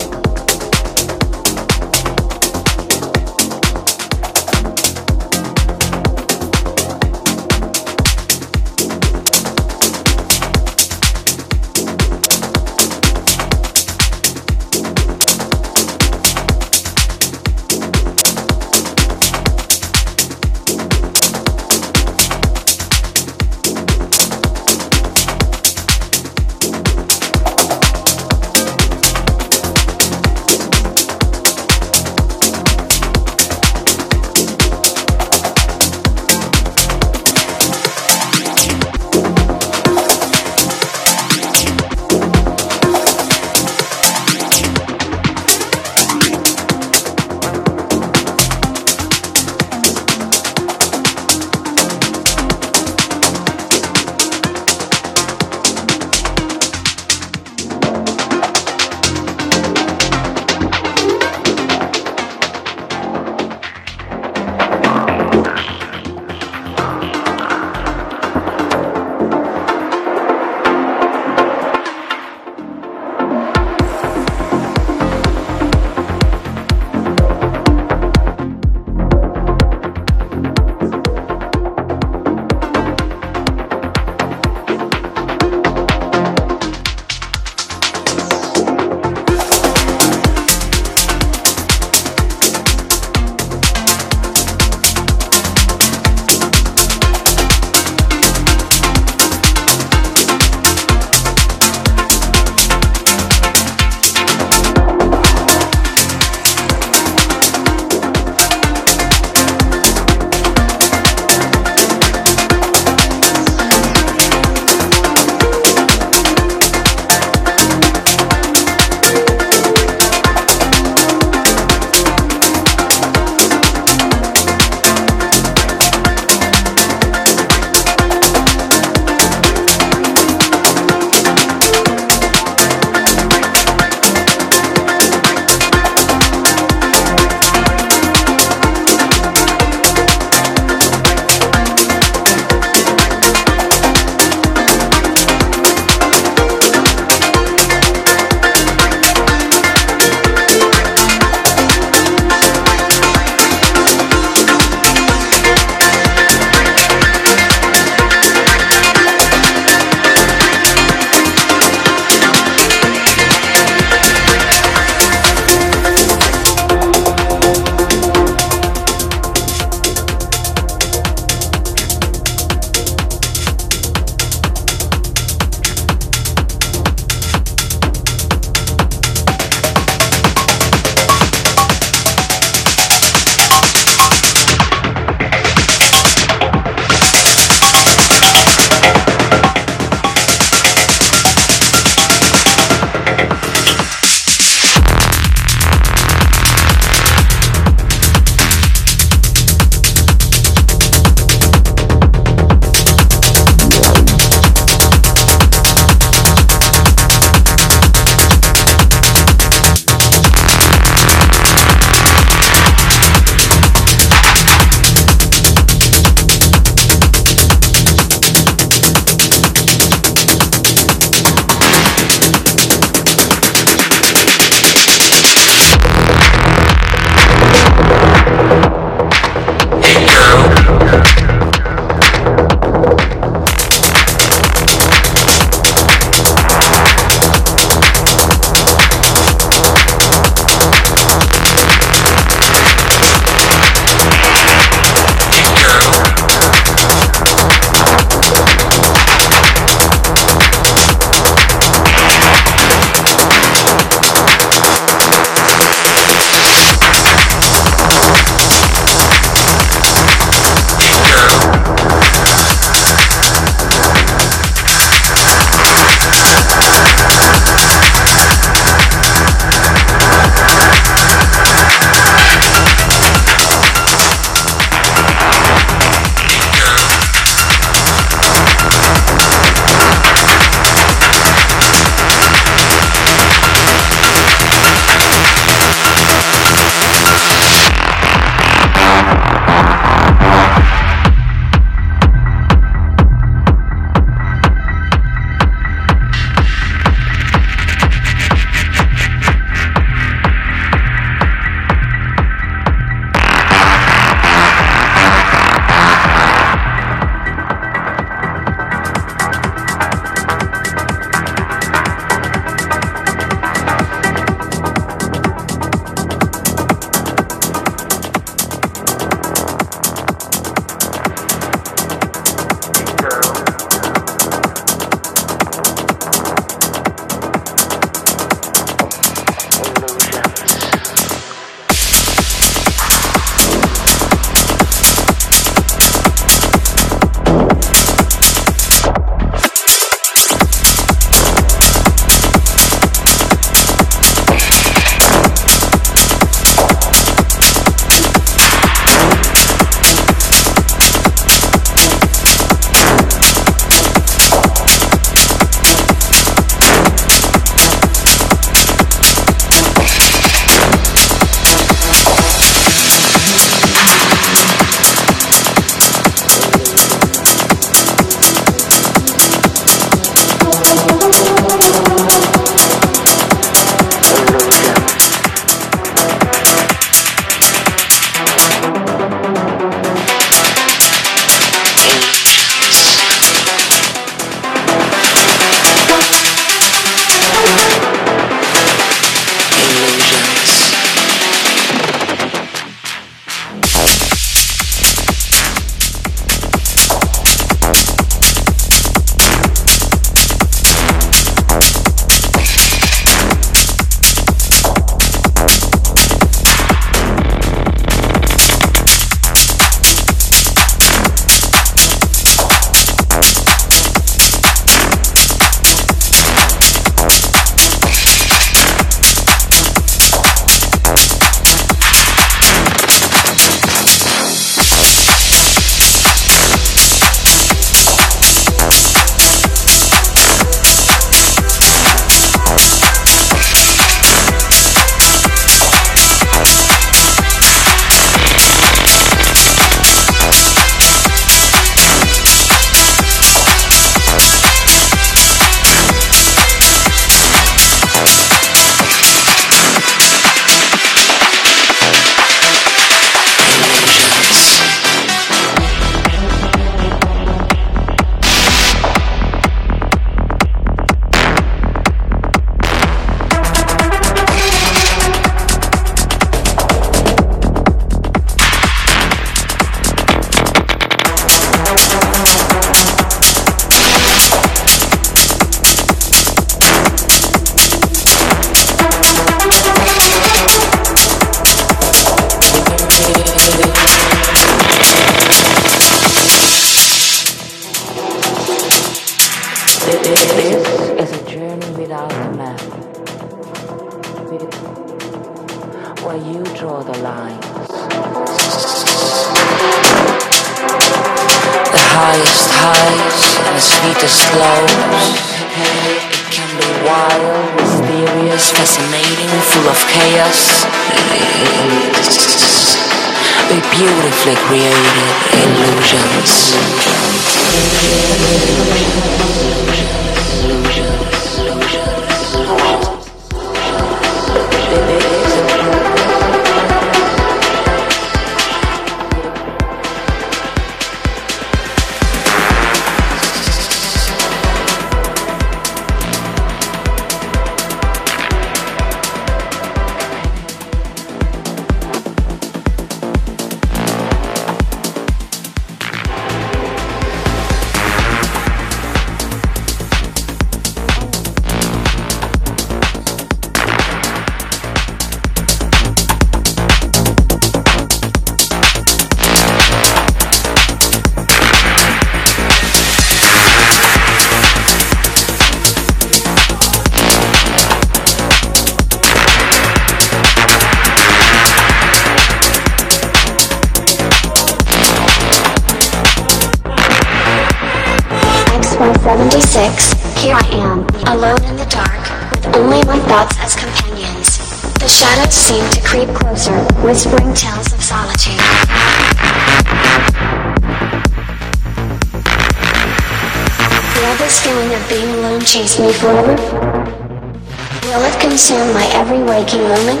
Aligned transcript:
every 599.04 599.20
waking 599.20 599.60
moment? 599.68 600.00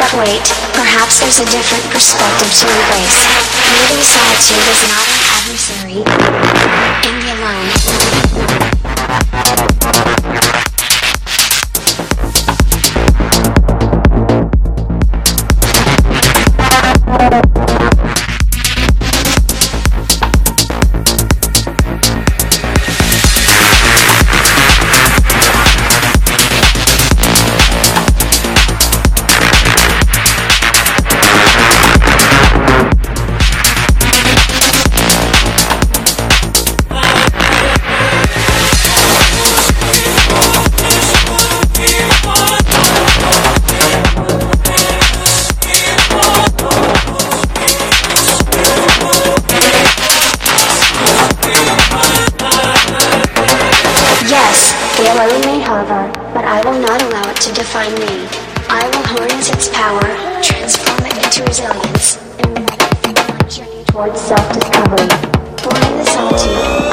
But 0.00 0.08
wait, 0.16 0.40
perhaps 0.72 1.20
there's 1.20 1.36
a 1.36 1.44
different 1.52 1.84
perspective 1.92 2.48
to 2.48 2.64
embrace. 2.64 3.20
Maybe 3.76 4.00
solitude 4.00 4.64
is 4.72 4.82
not 4.88 5.04
an 5.04 5.20
adversary. 5.36 7.25
to 57.40 57.52
define 57.52 57.92
me. 57.94 58.28
I 58.68 58.88
will 58.88 59.06
harness 59.06 59.50
its 59.50 59.68
power, 59.68 60.00
transform 60.42 61.06
it 61.06 61.16
into 61.24 61.44
resilience, 61.44 62.16
and 62.40 63.50
journey 63.50 63.84
towards 63.84 64.20
self-discovery. 64.20 65.08
Born 65.62 65.92
in 65.92 65.98
the 65.98 66.04
solitude. 66.04 66.85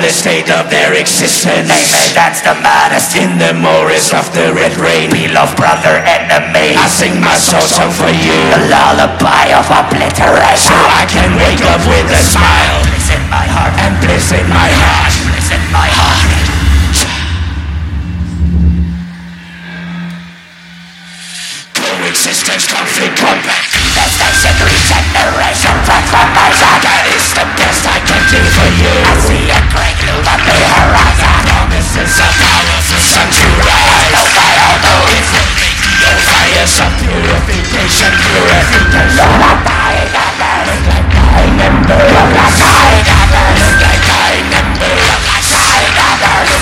the 0.00 0.10
state 0.10 0.50
of 0.50 0.70
their 0.70 0.94
existence. 0.94 1.70
Amen, 1.70 2.14
that's 2.14 2.40
the 2.40 2.54
maddest 2.62 3.16
in 3.16 3.38
the 3.38 3.52
Morris 3.54 4.14
of 4.14 4.26
the 4.34 4.54
Red 4.54 4.74
Rain. 4.78 5.10
We 5.10 5.28
love 5.28 5.54
brother, 5.56 6.02
enemy. 6.02 6.74
I 6.78 6.86
sing 6.88 7.20
my 7.20 7.36
soul 7.36 7.62
song 7.62 7.92
for 7.92 8.10
you. 8.10 8.38
The 8.54 8.70
lullaby 8.70 9.54
of 9.54 9.66
obliteration. 9.68 10.70
So 10.70 10.76
I 10.76 11.04
can 11.06 11.30
wake 11.36 11.62
up 11.68 11.82
with 11.86 12.08
a 12.10 12.22
smile. 12.22 12.80
Bliss 12.88 13.10
in 13.14 13.24
my 13.30 13.46
heart. 13.46 13.74
And 13.82 13.94
bliss 14.00 14.32
in 14.32 14.46
my 14.50 14.70
heart. 14.72 15.14
Bliss 15.30 15.50
in 15.52 15.64
my 15.70 15.88
heart. 15.90 16.22
Coexistence, 21.74 22.66
conflict, 22.66 23.16
combat. 23.18 23.64
That's 23.94 24.16
the 24.18 24.34
from 24.54 24.74
generation 24.90 25.76
transformation. 25.86 26.74
That 26.82 27.04
is 27.14 27.26
the 27.32 27.46
best 27.56 27.93
for 28.42 28.70
you. 28.82 28.94
I 29.04 29.14
see 29.22 29.46
a 29.46 29.60
great 29.70 29.98
loop 30.10 30.26
on 30.26 30.40
the 30.42 30.58
horizon 30.58 31.38
Promises 31.46 32.18
of 32.18 32.34
hours 32.34 32.88
of 32.90 33.02
sanctuary 33.02 34.10
No 34.10 34.22
fire, 34.34 34.74
no 34.82 34.94
evil 35.14 35.46
No 36.02 36.10
fire, 36.26 36.66
some 36.66 36.94
purification 36.98 38.10
Purification 38.10 39.14
You're 39.14 39.38
not 39.38 39.58
dying 39.62 40.14
of 40.14 40.32
this 40.40 40.66
Look 40.66 40.86
like 40.90 41.08
dying 41.14 41.58
embers 41.62 42.10
Look 42.10 42.32
like 42.34 42.58
dying 42.58 43.06
embers 43.06 43.60
Look 43.62 43.78
like 43.86 44.02
dying 44.02 44.50
embers 44.50 45.04
Look 45.04 45.24
like 45.30 45.46
dying 45.54 45.94
embers 45.94 46.53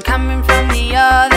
coming 0.00 0.42
from 0.42 0.68
the 0.68 0.94
other 0.96 1.31